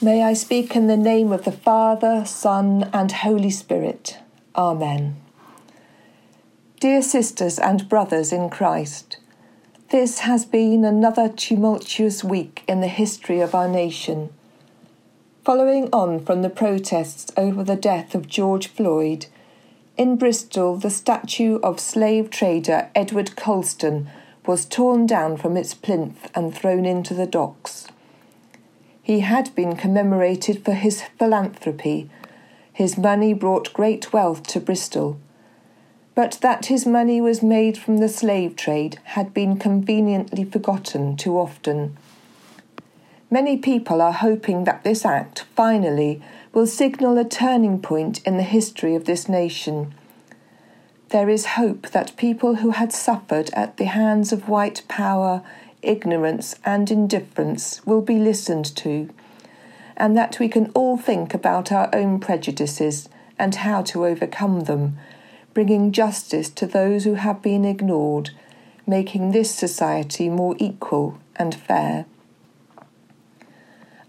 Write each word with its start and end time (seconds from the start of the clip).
May 0.00 0.22
I 0.22 0.32
speak 0.32 0.76
in 0.76 0.86
the 0.86 0.96
name 0.96 1.32
of 1.32 1.42
the 1.42 1.50
Father, 1.50 2.24
Son, 2.24 2.88
and 2.92 3.10
Holy 3.10 3.50
Spirit. 3.50 4.18
Amen. 4.54 5.16
Dear 6.78 7.02
sisters 7.02 7.58
and 7.58 7.88
brothers 7.88 8.32
in 8.32 8.48
Christ, 8.48 9.16
this 9.90 10.20
has 10.20 10.44
been 10.44 10.84
another 10.84 11.28
tumultuous 11.28 12.22
week 12.22 12.62
in 12.68 12.80
the 12.80 12.86
history 12.86 13.40
of 13.40 13.56
our 13.56 13.66
nation. 13.66 14.32
Following 15.44 15.88
on 15.92 16.24
from 16.24 16.42
the 16.42 16.50
protests 16.50 17.32
over 17.36 17.64
the 17.64 17.74
death 17.74 18.14
of 18.14 18.28
George 18.28 18.68
Floyd, 18.68 19.26
in 19.96 20.14
Bristol 20.14 20.76
the 20.76 20.90
statue 20.90 21.56
of 21.56 21.80
slave 21.80 22.30
trader 22.30 22.88
Edward 22.94 23.34
Colston 23.34 24.08
was 24.46 24.64
torn 24.64 25.06
down 25.06 25.36
from 25.36 25.56
its 25.56 25.74
plinth 25.74 26.30
and 26.36 26.54
thrown 26.54 26.86
into 26.86 27.14
the 27.14 27.26
docks. 27.26 27.88
He 29.08 29.20
had 29.20 29.54
been 29.54 29.74
commemorated 29.74 30.66
for 30.66 30.74
his 30.74 31.00
philanthropy. 31.18 32.10
His 32.74 32.98
money 32.98 33.32
brought 33.32 33.72
great 33.72 34.12
wealth 34.12 34.42
to 34.48 34.60
Bristol. 34.60 35.18
But 36.14 36.40
that 36.42 36.66
his 36.66 36.84
money 36.84 37.18
was 37.18 37.42
made 37.42 37.78
from 37.78 38.00
the 38.00 38.10
slave 38.10 38.54
trade 38.54 38.98
had 39.04 39.32
been 39.32 39.56
conveniently 39.56 40.44
forgotten 40.44 41.16
too 41.16 41.38
often. 41.38 41.96
Many 43.30 43.56
people 43.56 44.02
are 44.02 44.12
hoping 44.12 44.64
that 44.64 44.84
this 44.84 45.06
act, 45.06 45.46
finally, 45.56 46.20
will 46.52 46.66
signal 46.66 47.16
a 47.16 47.24
turning 47.24 47.80
point 47.80 48.20
in 48.26 48.36
the 48.36 48.42
history 48.42 48.94
of 48.94 49.06
this 49.06 49.26
nation. 49.26 49.94
There 51.08 51.30
is 51.30 51.56
hope 51.56 51.92
that 51.92 52.14
people 52.18 52.56
who 52.56 52.72
had 52.72 52.92
suffered 52.92 53.48
at 53.54 53.78
the 53.78 53.86
hands 53.86 54.34
of 54.34 54.50
white 54.50 54.82
power 54.86 55.42
ignorance, 55.88 56.54
and 56.64 56.90
indifference 56.90 57.84
will 57.86 58.02
be 58.02 58.18
listened 58.18 58.76
to, 58.76 59.08
and 59.96 60.16
that 60.16 60.38
we 60.38 60.48
can 60.48 60.70
all 60.74 60.96
think 60.96 61.34
about 61.34 61.72
our 61.72 61.88
own 61.94 62.20
prejudices 62.20 63.08
and 63.38 63.56
how 63.56 63.82
to 63.82 64.06
overcome 64.06 64.60
them, 64.60 64.98
bringing 65.54 65.90
justice 65.90 66.50
to 66.50 66.66
those 66.66 67.04
who 67.04 67.14
have 67.14 67.42
been 67.42 67.64
ignored, 67.64 68.30
making 68.86 69.32
this 69.32 69.52
society 69.52 70.28
more 70.28 70.54
equal 70.58 71.18
and 71.36 71.54
fair. 71.54 72.04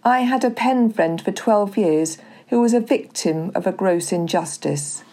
I 0.04 0.20
had 0.22 0.44
a 0.44 0.52
pen 0.52 0.92
friend 0.92 1.22
for 1.22 1.32
12 1.32 1.78
years 1.78 2.18
who 2.48 2.60
was 2.60 2.74
a 2.74 2.80
victim 2.80 3.52
of 3.56 3.66
a 3.66 3.72
gross 3.72 4.12
injustice. 4.12 5.04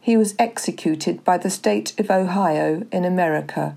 He 0.00 0.16
was 0.16 0.34
executed 0.38 1.24
by 1.24 1.38
the 1.38 1.50
state 1.50 1.98
of 1.98 2.10
Ohio 2.10 2.86
in 2.90 3.04
America 3.04 3.76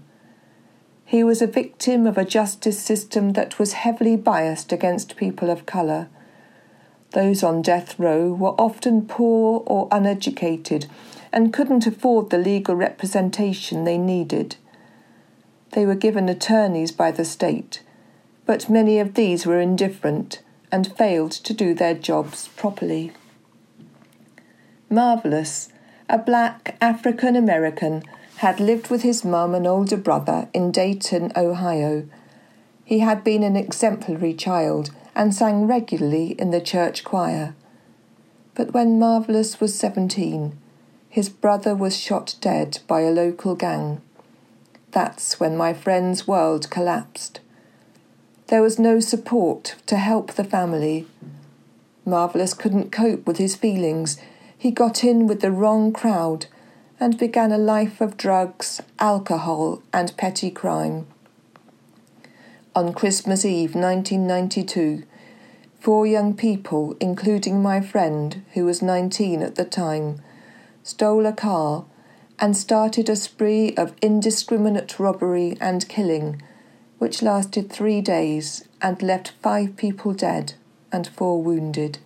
he 1.05 1.23
was 1.23 1.41
a 1.41 1.47
victim 1.47 2.07
of 2.07 2.17
a 2.17 2.25
justice 2.25 2.79
system 2.79 3.33
that 3.33 3.59
was 3.59 3.73
heavily 3.73 4.15
biased 4.15 4.71
against 4.71 5.15
people 5.15 5.51
of 5.51 5.65
colour. 5.67 6.07
Those 7.11 7.43
on 7.43 7.61
death 7.61 7.97
row 7.99 8.33
were 8.33 8.59
often 8.59 9.05
poor 9.05 9.63
or 9.67 9.87
uneducated 9.91 10.87
and 11.31 11.53
couldn't 11.53 11.85
afford 11.85 12.29
the 12.29 12.39
legal 12.39 12.75
representation 12.75 13.83
they 13.83 13.99
needed. 13.99 14.55
They 15.71 15.85
were 15.85 15.95
given 15.95 16.27
attorneys 16.27 16.91
by 16.91 17.11
the 17.11 17.25
state, 17.25 17.83
but 18.45 18.69
many 18.69 18.97
of 18.97 19.13
these 19.13 19.45
were 19.45 19.61
indifferent 19.61 20.41
and 20.71 20.91
failed 20.97 21.31
to 21.31 21.53
do 21.53 21.73
their 21.73 21.93
jobs 21.93 22.47
properly. 22.49 23.11
Marvallous, 24.89 25.69
a 26.09 26.17
black 26.17 26.77
African 26.81 27.35
American 27.35 28.03
had 28.37 28.59
lived 28.59 28.89
with 28.89 29.01
his 29.01 29.23
mum 29.23 29.55
and 29.55 29.65
older 29.65 29.97
brother 29.97 30.49
in 30.53 30.71
Dayton, 30.71 31.31
Ohio. 31.35 32.07
He 32.83 32.99
had 32.99 33.23
been 33.23 33.43
an 33.43 33.55
exemplary 33.55 34.33
child 34.33 34.91
and 35.15 35.33
sang 35.33 35.67
regularly 35.67 36.31
in 36.39 36.51
the 36.51 36.59
church 36.59 37.03
choir. 37.03 37.55
But 38.53 38.73
when 38.73 38.99
Marvallous 38.99 39.59
was 39.59 39.73
seventeen, 39.73 40.57
his 41.09 41.29
brother 41.29 41.73
was 41.73 41.97
shot 41.97 42.35
dead 42.41 42.79
by 42.87 43.01
a 43.01 43.11
local 43.11 43.55
gang. 43.55 44.01
That's 44.91 45.39
when 45.39 45.55
my 45.55 45.73
friend's 45.73 46.27
world 46.27 46.69
collapsed. 46.69 47.39
There 48.47 48.61
was 48.61 48.77
no 48.77 48.99
support 48.99 49.75
to 49.87 49.95
help 49.95 50.33
the 50.33 50.43
family. 50.43 51.07
Marvallous 52.05 52.53
couldn't 52.53 52.91
cope 52.91 53.25
with 53.25 53.37
his 53.37 53.55
feelings. 53.55 54.17
He 54.57 54.71
got 54.71 55.03
in 55.03 55.25
with 55.25 55.41
the 55.41 55.51
wrong 55.51 55.91
crowd 55.91 56.47
and 56.99 57.17
began 57.17 57.51
a 57.51 57.57
life 57.57 57.99
of 58.01 58.17
drugs, 58.17 58.81
alcohol, 58.99 59.81
and 59.91 60.15
petty 60.17 60.49
crime. 60.49 61.07
On 62.75 62.93
Christmas 62.93 63.45
Eve 63.45 63.75
1992, 63.75 65.03
four 65.79 66.07
young 66.07 66.33
people, 66.33 66.95
including 66.99 67.61
my 67.61 67.81
friend, 67.81 68.43
who 68.53 68.65
was 68.65 68.81
19 68.81 69.41
at 69.41 69.55
the 69.55 69.65
time, 69.65 70.21
stole 70.83 71.25
a 71.25 71.33
car 71.33 71.85
and 72.39 72.55
started 72.55 73.09
a 73.09 73.15
spree 73.15 73.73
of 73.75 73.93
indiscriminate 74.01 74.99
robbery 74.99 75.57
and 75.61 75.87
killing, 75.87 76.41
which 76.97 77.21
lasted 77.21 77.69
three 77.69 78.01
days 78.01 78.67
and 78.81 79.01
left 79.01 79.33
five 79.41 79.75
people 79.77 80.13
dead 80.13 80.53
and 80.91 81.07
four 81.07 81.41
wounded. 81.41 81.99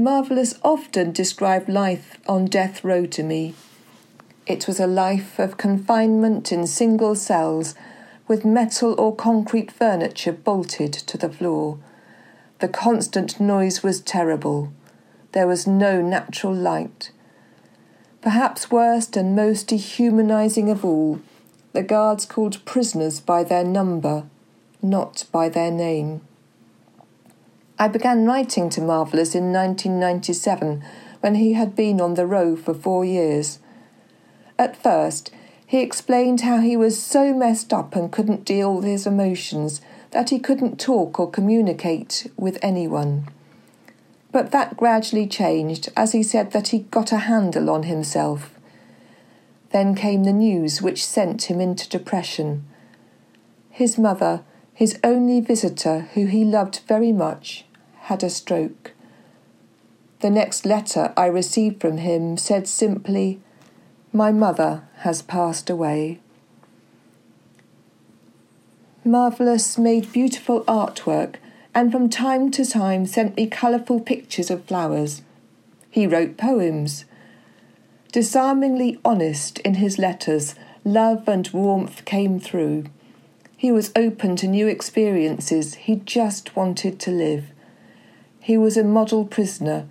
Marvallous 0.00 0.58
often 0.64 1.12
described 1.12 1.68
life 1.68 2.18
on 2.26 2.46
death 2.46 2.82
row 2.82 3.04
to 3.04 3.22
me. 3.22 3.54
It 4.46 4.66
was 4.66 4.80
a 4.80 4.86
life 4.86 5.38
of 5.38 5.58
confinement 5.58 6.50
in 6.50 6.66
single 6.66 7.14
cells 7.14 7.74
with 8.26 8.42
metal 8.42 8.94
or 8.98 9.14
concrete 9.14 9.70
furniture 9.70 10.32
bolted 10.32 10.94
to 10.94 11.18
the 11.18 11.28
floor. 11.28 11.78
The 12.60 12.68
constant 12.68 13.38
noise 13.38 13.82
was 13.82 14.00
terrible. 14.00 14.72
There 15.32 15.46
was 15.46 15.66
no 15.66 16.00
natural 16.00 16.54
light. 16.54 17.10
Perhaps 18.22 18.70
worst 18.70 19.18
and 19.18 19.36
most 19.36 19.68
dehumanizing 19.68 20.70
of 20.70 20.82
all, 20.82 21.20
the 21.74 21.82
guards 21.82 22.24
called 22.24 22.64
prisoners 22.64 23.20
by 23.20 23.44
their 23.44 23.64
number, 23.64 24.24
not 24.80 25.26
by 25.30 25.50
their 25.50 25.70
name. 25.70 26.22
I 27.80 27.88
began 27.88 28.26
writing 28.26 28.68
to 28.70 28.82
Marvallous 28.82 29.34
in 29.34 29.54
1997 29.54 30.84
when 31.20 31.36
he 31.36 31.54
had 31.54 31.74
been 31.74 31.98
on 31.98 32.12
the 32.12 32.26
row 32.26 32.54
for 32.54 32.74
four 32.74 33.06
years. 33.06 33.58
At 34.58 34.76
first, 34.76 35.30
he 35.66 35.80
explained 35.80 36.42
how 36.42 36.58
he 36.58 36.76
was 36.76 37.02
so 37.02 37.32
messed 37.32 37.72
up 37.72 37.96
and 37.96 38.12
couldn't 38.12 38.44
deal 38.44 38.74
with 38.74 38.84
his 38.84 39.06
emotions 39.06 39.80
that 40.10 40.28
he 40.28 40.38
couldn't 40.38 40.78
talk 40.78 41.18
or 41.18 41.30
communicate 41.30 42.30
with 42.36 42.58
anyone. 42.60 43.26
But 44.30 44.50
that 44.50 44.76
gradually 44.76 45.26
changed 45.26 45.88
as 45.96 46.12
he 46.12 46.22
said 46.22 46.50
that 46.50 46.68
he 46.68 46.80
got 46.80 47.12
a 47.12 47.28
handle 47.30 47.70
on 47.70 47.84
himself. 47.84 48.58
Then 49.70 49.94
came 49.94 50.24
the 50.24 50.34
news 50.34 50.82
which 50.82 51.02
sent 51.02 51.44
him 51.44 51.62
into 51.62 51.88
depression. 51.88 52.62
His 53.70 53.96
mother, 53.96 54.42
his 54.74 54.98
only 55.02 55.40
visitor 55.40 56.10
who 56.12 56.26
he 56.26 56.44
loved 56.44 56.80
very 56.86 57.12
much, 57.12 57.64
had 58.10 58.24
a 58.24 58.28
stroke. 58.28 58.90
The 60.18 60.30
next 60.30 60.66
letter 60.66 61.12
I 61.16 61.26
received 61.26 61.80
from 61.80 61.98
him 61.98 62.36
said 62.36 62.66
simply, 62.66 63.38
My 64.12 64.32
mother 64.32 64.82
has 65.06 65.22
passed 65.22 65.70
away. 65.70 66.18
Marvallous 69.04 69.78
made 69.78 70.10
beautiful 70.10 70.64
artwork 70.64 71.36
and 71.72 71.92
from 71.92 72.10
time 72.10 72.50
to 72.50 72.64
time 72.64 73.06
sent 73.06 73.36
me 73.36 73.46
colourful 73.46 74.00
pictures 74.00 74.50
of 74.50 74.64
flowers. 74.64 75.22
He 75.88 76.08
wrote 76.08 76.36
poems. 76.36 77.04
Disarmingly 78.10 78.98
honest 79.04 79.60
in 79.60 79.74
his 79.74 80.00
letters, 80.00 80.56
love 80.84 81.28
and 81.28 81.48
warmth 81.52 82.04
came 82.04 82.40
through. 82.40 82.86
He 83.56 83.70
was 83.70 83.92
open 83.94 84.34
to 84.34 84.48
new 84.48 84.66
experiences, 84.66 85.74
he 85.74 85.94
just 85.94 86.56
wanted 86.56 86.98
to 86.98 87.12
live. 87.12 87.52
He 88.40 88.56
was 88.56 88.78
a 88.78 88.82
model 88.82 89.26
prisoner, 89.26 89.86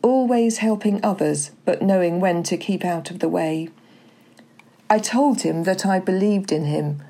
always 0.00 0.58
helping 0.58 1.04
others, 1.04 1.50
but 1.66 1.82
knowing 1.82 2.18
when 2.18 2.42
to 2.44 2.56
keep 2.56 2.82
out 2.82 3.10
of 3.10 3.18
the 3.18 3.28
way. 3.28 3.68
I 4.88 4.98
told 4.98 5.42
him 5.42 5.64
that 5.64 5.84
I 5.84 6.00
believed 6.00 6.50
in 6.50 6.64
him. 6.64 7.02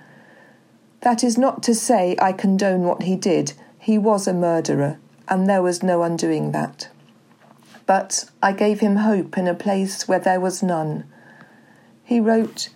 That 1.02 1.22
is 1.22 1.38
not 1.38 1.62
to 1.62 1.74
say 1.76 2.16
I 2.20 2.32
condone 2.32 2.82
what 2.82 3.04
he 3.04 3.14
did. 3.14 3.52
He 3.78 3.98
was 3.98 4.26
a 4.26 4.34
murderer, 4.34 4.98
and 5.28 5.48
there 5.48 5.62
was 5.62 5.82
no 5.82 6.02
undoing 6.02 6.50
that. 6.52 6.88
But 7.86 8.28
I 8.42 8.52
gave 8.52 8.80
him 8.80 8.96
hope 8.96 9.38
in 9.38 9.46
a 9.46 9.54
place 9.54 10.08
where 10.08 10.18
there 10.18 10.40
was 10.40 10.62
none. 10.62 11.04
He 12.04 12.18
wrote, 12.18 12.68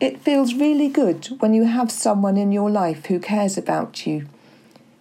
It 0.00 0.20
feels 0.20 0.54
really 0.54 0.88
good 0.88 1.28
when 1.38 1.54
you 1.54 1.64
have 1.64 1.92
someone 1.92 2.36
in 2.36 2.50
your 2.50 2.70
life 2.70 3.06
who 3.06 3.20
cares 3.20 3.56
about 3.56 4.04
you 4.04 4.26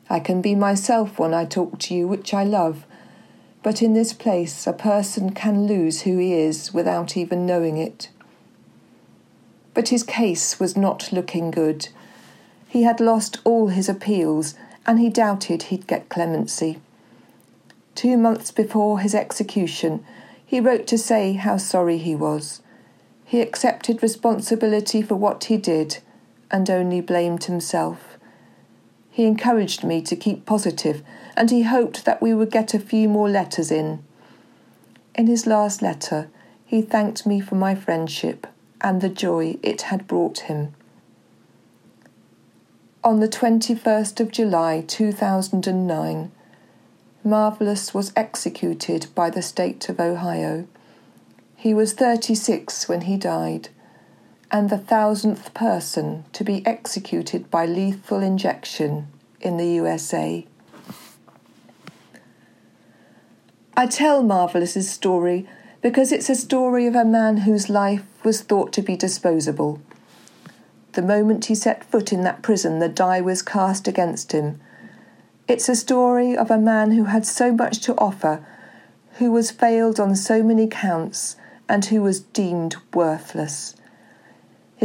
I 0.09 0.19
can 0.19 0.41
be 0.41 0.55
myself 0.55 1.17
when 1.17 1.33
I 1.33 1.45
talk 1.45 1.79
to 1.79 1.95
you, 1.95 2.07
which 2.07 2.33
I 2.33 2.43
love. 2.43 2.85
But 3.63 3.81
in 3.81 3.93
this 3.93 4.13
place, 4.13 4.67
a 4.67 4.73
person 4.73 5.31
can 5.31 5.65
lose 5.65 6.01
who 6.01 6.17
he 6.17 6.33
is 6.33 6.73
without 6.73 7.17
even 7.17 7.45
knowing 7.45 7.77
it. 7.77 8.09
But 9.73 9.89
his 9.89 10.03
case 10.03 10.59
was 10.59 10.77
not 10.77 11.11
looking 11.11 11.49
good. 11.49 11.89
He 12.67 12.83
had 12.83 12.99
lost 12.99 13.39
all 13.43 13.67
his 13.67 13.89
appeals, 13.89 14.53
and 14.85 14.99
he 14.99 15.09
doubted 15.09 15.63
he'd 15.63 15.87
get 15.87 16.09
clemency. 16.09 16.79
Two 17.95 18.17
months 18.17 18.51
before 18.51 18.99
his 18.99 19.15
execution, 19.15 20.05
he 20.45 20.59
wrote 20.59 20.85
to 20.87 20.97
say 20.97 21.33
how 21.33 21.57
sorry 21.57 21.97
he 21.97 22.13
was. 22.13 22.61
He 23.23 23.41
accepted 23.41 24.03
responsibility 24.03 25.01
for 25.01 25.15
what 25.15 25.45
he 25.45 25.57
did 25.57 25.97
and 26.51 26.69
only 26.69 27.01
blamed 27.01 27.45
himself. 27.45 28.14
He 29.15 29.23
encouraged 29.23 29.81
me 29.81 30.01
to 30.01 30.15
keep 30.17 30.45
positive 30.45 31.01
and 31.37 31.49
he 31.49 31.61
hoped 31.61 32.03
that 32.03 32.21
we 32.21 32.33
would 32.33 32.51
get 32.51 32.73
a 32.73 32.79
few 32.79 33.07
more 33.07 33.29
letters 33.29 33.71
in. 33.71 34.03
In 35.15 35.27
his 35.27 35.47
last 35.47 35.81
letter, 35.81 36.27
he 36.65 36.81
thanked 36.81 37.25
me 37.25 37.39
for 37.39 37.55
my 37.55 37.75
friendship 37.75 38.45
and 38.81 38.99
the 38.99 39.07
joy 39.07 39.55
it 39.63 39.83
had 39.83 40.05
brought 40.05 40.39
him. 40.39 40.73
On 43.05 43.21
the 43.21 43.29
21st 43.29 44.19
of 44.19 44.33
July 44.33 44.83
2009, 44.85 46.31
Marvallous 47.23 47.93
was 47.93 48.11
executed 48.17 49.07
by 49.15 49.29
the 49.29 49.41
state 49.41 49.87
of 49.87 50.01
Ohio. 50.01 50.67
He 51.55 51.73
was 51.73 51.93
36 51.93 52.89
when 52.89 53.01
he 53.01 53.15
died, 53.15 53.69
and 54.51 54.69
the 54.69 54.77
thousandth 54.77 55.53
person 55.53 56.25
to 56.33 56.43
be 56.43 56.65
executed 56.65 57.49
by 57.49 57.65
lethal 57.65 58.21
injection 58.21 59.07
in 59.41 59.57
the 59.57 59.67
USA. 59.67 60.45
I 63.77 63.87
tell 63.87 64.23
Marvallous's 64.23 64.89
story 64.89 65.47
because 65.81 66.11
it's 66.11 66.29
a 66.29 66.35
story 66.35 66.87
of 66.87 66.95
a 66.95 67.05
man 67.05 67.37
whose 67.37 67.69
life 67.69 68.05
was 68.23 68.41
thought 68.41 68.71
to 68.73 68.81
be 68.81 68.95
disposable. 68.95 69.81
The 70.93 71.01
moment 71.01 71.45
he 71.45 71.55
set 71.55 71.83
foot 71.83 72.13
in 72.13 72.23
that 72.23 72.41
prison, 72.41 72.79
the 72.79 72.87
die 72.87 73.19
was 73.19 73.41
cast 73.41 73.87
against 73.87 74.31
him. 74.31 74.61
It's 75.47 75.67
a 75.67 75.75
story 75.75 76.35
of 76.35 76.49
a 76.49 76.57
man 76.57 76.91
who 76.91 77.03
had 77.03 77.25
so 77.25 77.51
much 77.51 77.81
to 77.81 77.95
offer, 77.97 78.43
who 79.17 79.31
was 79.31 79.51
failed 79.51 79.99
on 79.99 80.15
so 80.15 80.41
many 80.41 80.67
counts, 80.67 81.35
and 81.67 81.83
who 81.85 82.01
was 82.01 82.21
deemed 82.21 82.77
worthless. 82.93 83.75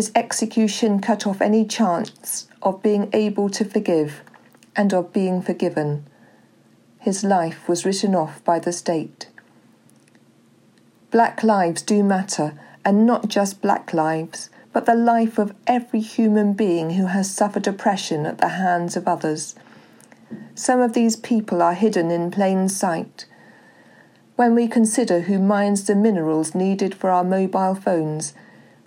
His 0.00 0.12
execution 0.14 1.00
cut 1.00 1.26
off 1.26 1.42
any 1.42 1.66
chance 1.66 2.48
of 2.62 2.82
being 2.82 3.10
able 3.12 3.50
to 3.50 3.66
forgive 3.66 4.22
and 4.74 4.94
of 4.94 5.12
being 5.12 5.42
forgiven. 5.42 6.06
His 6.98 7.22
life 7.22 7.68
was 7.68 7.84
written 7.84 8.14
off 8.14 8.42
by 8.42 8.60
the 8.60 8.72
state. 8.72 9.28
Black 11.10 11.42
lives 11.42 11.82
do 11.82 12.02
matter, 12.02 12.58
and 12.82 13.04
not 13.04 13.28
just 13.28 13.60
black 13.60 13.92
lives, 13.92 14.48
but 14.72 14.86
the 14.86 14.94
life 14.94 15.38
of 15.38 15.54
every 15.66 16.00
human 16.00 16.54
being 16.54 16.92
who 16.92 17.08
has 17.08 17.30
suffered 17.30 17.66
oppression 17.66 18.24
at 18.24 18.38
the 18.38 18.56
hands 18.56 18.96
of 18.96 19.06
others. 19.06 19.54
Some 20.54 20.80
of 20.80 20.94
these 20.94 21.16
people 21.16 21.60
are 21.60 21.74
hidden 21.74 22.10
in 22.10 22.30
plain 22.30 22.70
sight. 22.70 23.26
When 24.36 24.54
we 24.54 24.66
consider 24.66 25.20
who 25.20 25.38
mines 25.38 25.84
the 25.84 25.94
minerals 25.94 26.54
needed 26.54 26.94
for 26.94 27.10
our 27.10 27.22
mobile 27.22 27.74
phones, 27.74 28.32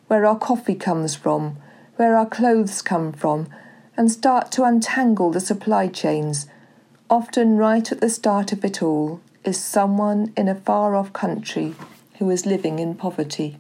where 0.08 0.26
our 0.26 0.38
coffee 0.38 0.76
comes 0.76 1.16
from, 1.16 1.58
where 1.96 2.16
our 2.16 2.26
clothes 2.26 2.82
come 2.82 3.12
from, 3.12 3.48
and 3.96 4.12
start 4.12 4.52
to 4.52 4.64
untangle 4.64 5.32
the 5.32 5.40
supply 5.40 5.88
chains, 5.88 6.48
often 7.10 7.58
right 7.58 7.92
at 7.92 8.02
the 8.02 8.10
start 8.10 8.52
of 8.52 8.66
it 8.66 8.82
all 8.82 9.22
is 9.44 9.62
someone 9.62 10.34
in 10.36 10.48
a 10.48 10.56
far 10.56 10.96
off 10.96 11.14
country 11.14 11.76
who 12.18 12.30
is 12.30 12.46
living 12.46 12.80
in 12.80 12.96
poverty. 12.96 13.58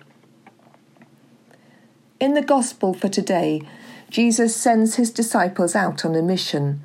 In 2.19 2.33
the 2.33 2.41
Gospel 2.41 2.93
for 2.93 3.09
today, 3.09 3.61
Jesus 4.09 4.55
sends 4.55 4.95
his 4.95 5.11
disciples 5.11 5.75
out 5.75 6.05
on 6.05 6.15
a 6.15 6.21
mission. 6.21 6.81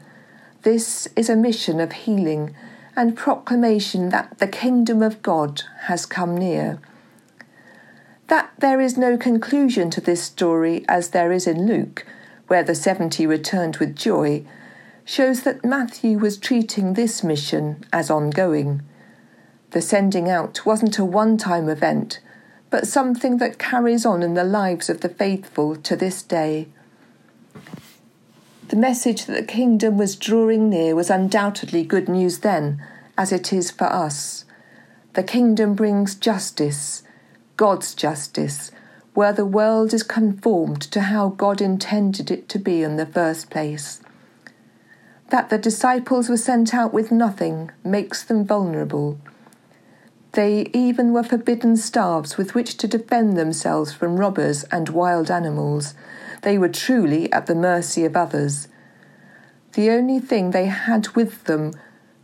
This 0.62 1.06
is 1.14 1.30
a 1.30 1.36
mission 1.36 1.80
of 1.80 1.92
healing 1.92 2.54
and 2.96 3.16
proclamation 3.16 4.08
that 4.08 4.38
the 4.38 4.48
kingdom 4.48 5.02
of 5.02 5.22
God 5.22 5.62
has 5.82 6.04
come 6.04 6.36
near. 6.36 6.80
That 8.28 8.52
there 8.58 8.80
is 8.80 8.96
no 8.96 9.16
conclusion 9.16 9.90
to 9.90 10.00
this 10.00 10.22
story 10.22 10.84
as 10.88 11.10
there 11.10 11.32
is 11.32 11.46
in 11.46 11.66
Luke, 11.66 12.06
where 12.46 12.62
the 12.62 12.74
seventy 12.74 13.26
returned 13.26 13.78
with 13.78 13.96
joy, 13.96 14.44
shows 15.04 15.42
that 15.42 15.64
Matthew 15.64 16.18
was 16.18 16.36
treating 16.36 16.92
this 16.92 17.24
mission 17.24 17.84
as 17.92 18.10
ongoing. 18.10 18.82
The 19.70 19.80
sending 19.80 20.28
out 20.28 20.64
wasn't 20.66 20.98
a 20.98 21.04
one 21.04 21.38
time 21.38 21.68
event, 21.68 22.20
but 22.70 22.86
something 22.86 23.38
that 23.38 23.58
carries 23.58 24.04
on 24.04 24.22
in 24.22 24.34
the 24.34 24.44
lives 24.44 24.90
of 24.90 25.00
the 25.00 25.08
faithful 25.08 25.76
to 25.76 25.96
this 25.96 26.22
day. 26.22 26.68
The 28.68 28.76
message 28.76 29.24
that 29.24 29.32
the 29.32 29.42
kingdom 29.42 29.96
was 29.96 30.16
drawing 30.16 30.68
near 30.68 30.94
was 30.94 31.08
undoubtedly 31.08 31.82
good 31.82 32.06
news 32.10 32.40
then, 32.40 32.82
as 33.16 33.32
it 33.32 33.50
is 33.54 33.70
for 33.70 33.86
us. 33.86 34.44
The 35.14 35.22
kingdom 35.22 35.74
brings 35.74 36.14
justice, 36.14 37.02
God's 37.58 37.92
justice, 37.92 38.70
where 39.14 39.32
the 39.32 39.44
world 39.44 39.92
is 39.92 40.04
conformed 40.04 40.80
to 40.80 41.00
how 41.00 41.30
God 41.30 41.60
intended 41.60 42.30
it 42.30 42.48
to 42.50 42.58
be 42.60 42.84
in 42.84 42.96
the 42.96 43.04
first 43.04 43.50
place. 43.50 44.00
That 45.30 45.50
the 45.50 45.58
disciples 45.58 46.28
were 46.28 46.36
sent 46.36 46.72
out 46.72 46.94
with 46.94 47.10
nothing 47.10 47.72
makes 47.82 48.22
them 48.22 48.46
vulnerable. 48.46 49.18
They 50.32 50.70
even 50.72 51.12
were 51.12 51.24
forbidden 51.24 51.76
staves 51.76 52.38
with 52.38 52.54
which 52.54 52.76
to 52.76 52.86
defend 52.86 53.36
themselves 53.36 53.92
from 53.92 54.20
robbers 54.20 54.62
and 54.70 54.88
wild 54.90 55.28
animals. 55.28 55.94
They 56.42 56.58
were 56.58 56.68
truly 56.68 57.30
at 57.32 57.46
the 57.46 57.56
mercy 57.56 58.04
of 58.04 58.16
others. 58.16 58.68
The 59.72 59.90
only 59.90 60.20
thing 60.20 60.52
they 60.52 60.66
had 60.66 61.08
with 61.16 61.42
them 61.44 61.72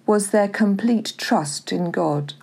was 0.06 0.30
their 0.30 0.48
complete 0.48 1.14
trust 1.18 1.72
in 1.72 1.90
God. 1.90 2.34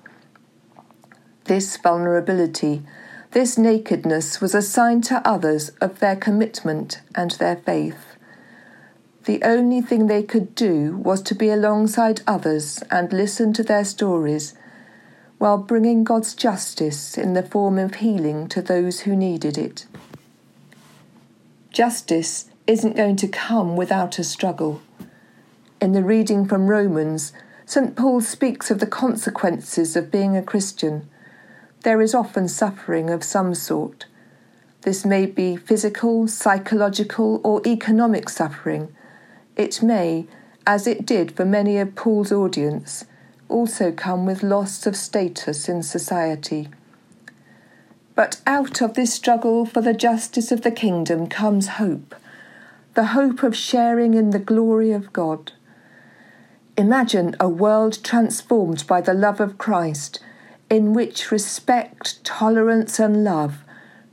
This 1.46 1.78
vulnerability, 1.78 2.84
this 3.32 3.58
nakedness 3.58 4.42
was 4.42 4.54
a 4.54 4.62
sign 4.62 5.02
to 5.02 5.28
others 5.28 5.70
of 5.82 6.00
their 6.00 6.16
commitment 6.16 7.02
and 7.16 7.32
their 7.32 7.56
faith. 7.56 8.16
The 9.26 9.44
only 9.44 9.82
thing 9.82 10.08
they 10.08 10.24
could 10.24 10.56
do 10.56 10.98
was 10.98 11.22
to 11.24 11.36
be 11.36 11.50
alongside 11.50 12.22
others 12.26 12.84
and 12.90 13.14
listen 13.14 13.54
to 13.54 13.64
their 13.64 13.86
stories 13.86 14.54
while 15.38 15.58
bringing 15.58 16.04
God's 16.04 16.36
justice 16.36 17.18
in 17.18 17.34
the 17.34 17.44
form 17.44 17.80
of 17.80 17.96
healing 17.96 18.48
to 18.50 18.62
those 18.62 19.02
who 19.02 19.16
needed 19.16 19.58
it. 19.58 19.86
Justice 21.72 22.50
isn't 22.68 22.96
going 22.96 23.16
to 23.16 23.28
come 23.28 23.76
without 23.76 24.20
a 24.20 24.24
struggle. 24.24 24.82
In 25.80 25.94
the 25.94 26.04
reading 26.04 26.46
from 26.46 26.68
Romans, 26.68 27.34
St. 27.66 27.96
Paul 27.96 28.22
speaks 28.22 28.70
of 28.70 28.80
the 28.80 28.86
consequences 28.86 29.96
of 29.96 30.12
being 30.12 30.36
a 30.36 30.44
Christian. 30.44 31.10
There 31.84 32.02
is 32.02 32.14
often 32.14 32.48
suffering 32.48 33.10
of 33.10 33.24
some 33.24 33.56
sort. 33.56 34.06
This 34.84 35.04
may 35.04 35.26
be 35.26 35.56
physical, 35.56 36.28
psychological, 36.28 37.42
or 37.44 37.62
economic 37.66 38.30
suffering. 38.30 38.94
It 39.56 39.82
may, 39.82 40.28
as 40.68 40.86
it 40.86 41.08
did 41.08 41.32
for 41.32 41.44
many 41.44 41.80
of 41.80 41.96
Paul's 41.96 42.32
audience, 42.32 43.06
also 43.50 43.92
come 43.92 44.28
with 44.28 44.44
loss 44.44 44.86
of 44.86 44.96
status 44.96 45.68
in 45.68 45.82
society. 45.82 46.70
But 48.14 48.42
out 48.46 48.82
of 48.82 48.94
this 48.94 49.14
struggle 49.14 49.66
for 49.66 49.82
the 49.82 49.94
justice 49.94 50.52
of 50.52 50.62
the 50.62 50.72
kingdom 50.72 51.28
comes 51.28 51.68
hope, 51.68 52.14
the 52.94 53.08
hope 53.08 53.42
of 53.42 53.56
sharing 53.56 54.14
in 54.14 54.30
the 54.30 54.40
glory 54.40 54.92
of 54.92 55.12
God. 55.14 55.54
Imagine 56.78 57.36
a 57.40 57.50
world 57.50 58.04
transformed 58.04 58.86
by 58.86 59.02
the 59.02 59.14
love 59.14 59.40
of 59.40 59.58
Christ, 59.58 60.20
in 60.72 60.94
which 60.94 61.30
respect, 61.30 62.24
tolerance, 62.24 62.98
and 62.98 63.24
love, 63.24 63.60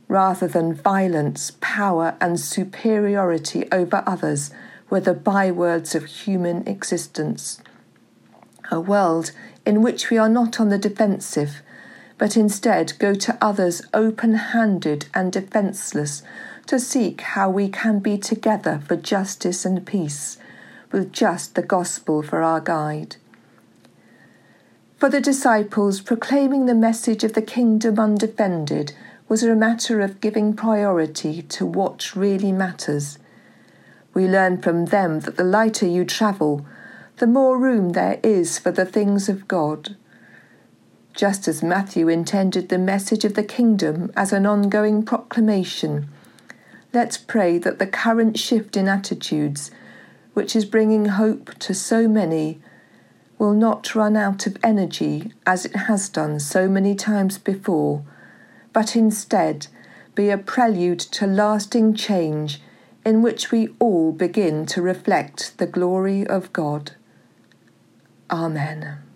rather 0.07 0.47
than 0.47 0.75
violence, 0.75 1.53
power, 1.61 2.15
and 2.21 2.39
superiority 2.39 3.67
over 3.71 4.03
others, 4.05 4.51
were 4.91 4.99
the 4.99 5.13
bywords 5.13 5.95
of 5.95 6.05
human 6.05 6.67
existence 6.67 7.61
a 8.71 8.79
world 8.79 9.31
in 9.65 9.81
which 9.81 10.09
we 10.09 10.17
are 10.17 10.29
not 10.29 10.59
on 10.59 10.69
the 10.69 10.77
defensive, 10.77 11.61
but 12.17 12.37
instead 12.37 12.93
go 12.99 13.13
to 13.13 13.37
others 13.41 13.81
open 13.93 14.33
handed 14.35 15.07
and 15.13 15.31
defenceless 15.31 16.21
to 16.67 16.79
seek 16.79 17.21
how 17.21 17.49
we 17.49 17.67
can 17.67 17.99
be 17.99 18.17
together 18.17 18.81
for 18.87 18.95
justice 18.95 19.65
and 19.65 19.85
peace, 19.85 20.37
with 20.91 21.11
just 21.11 21.55
the 21.55 21.61
gospel 21.61 22.21
for 22.21 22.41
our 22.41 22.59
guide. 22.59 23.15
For 24.99 25.07
the 25.07 25.21
disciples, 25.21 26.01
proclaiming 26.01 26.65
the 26.65 26.75
message 26.75 27.23
of 27.23 27.31
the 27.31 27.41
kingdom 27.41 27.97
undefended 27.97 28.91
was 29.29 29.43
a 29.43 29.55
matter 29.55 30.01
of 30.01 30.19
giving 30.19 30.53
priority 30.53 31.41
to 31.43 31.65
what 31.65 32.17
really 32.17 32.51
matters. 32.51 33.17
We 34.13 34.27
learn 34.27 34.61
from 34.61 34.87
them 34.87 35.21
that 35.21 35.37
the 35.37 35.45
lighter 35.45 35.87
you 35.87 36.03
travel, 36.03 36.65
the 37.15 37.27
more 37.27 37.57
room 37.57 37.91
there 37.93 38.19
is 38.23 38.59
for 38.59 38.71
the 38.71 38.85
things 38.85 39.29
of 39.29 39.47
God. 39.47 39.95
Just 41.15 41.47
as 41.47 41.63
Matthew 41.63 42.09
intended 42.09 42.67
the 42.67 42.77
message 42.77 43.23
of 43.23 43.35
the 43.35 43.43
kingdom 43.43 44.11
as 44.17 44.33
an 44.33 44.45
ongoing 44.45 45.03
proclamation, 45.03 46.09
let's 46.91 47.17
pray 47.17 47.57
that 47.57 47.79
the 47.79 47.87
current 47.87 48.37
shift 48.37 48.75
in 48.75 48.89
attitudes 48.89 49.71
which 50.33 50.57
is 50.57 50.65
bringing 50.65 51.05
hope 51.05 51.57
to 51.59 51.73
so 51.73 52.05
many, 52.05 52.59
will 53.39 53.53
not 53.53 53.95
run 53.95 54.15
out 54.15 54.45
of 54.45 54.57
energy 54.61 55.31
as 55.47 55.65
it 55.65 55.75
has 55.75 56.09
done 56.09 56.39
so 56.39 56.67
many 56.67 56.93
times 56.93 57.39
before, 57.39 58.03
but 58.73 58.95
instead 58.95 59.65
be 60.13 60.29
a 60.29 60.37
prelude 60.37 60.99
to 60.99 61.25
lasting 61.25 61.95
change 61.95 62.61
in 63.05 63.21
which 63.21 63.51
we 63.51 63.69
all 63.79 64.11
begin 64.11 64.65
to 64.65 64.81
reflect 64.81 65.57
the 65.57 65.65
glory 65.65 66.27
of 66.27 66.51
God. 66.51 66.91
Amen. 68.29 69.08